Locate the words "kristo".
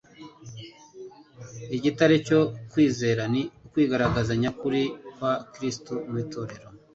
5.53-5.93